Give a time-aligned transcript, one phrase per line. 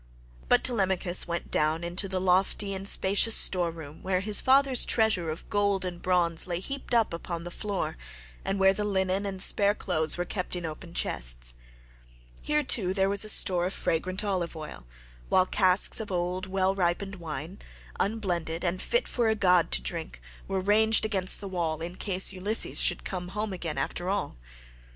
[0.49, 5.29] But Telemachus went down into the lofty and spacious store room where his father's treasure
[5.29, 7.97] of gold and bronze lay heaped up upon the floor,
[8.43, 11.53] and where the linen and spare clothes were kept in open chests.
[12.41, 14.87] Here, too, there was a store of fragrant olive oil,
[15.29, 17.59] while casks of old, well ripened wine,
[17.99, 22.33] unblended and fit for a god to drink, were ranged against the wall in case
[22.33, 24.35] Ulysses should come home again after all.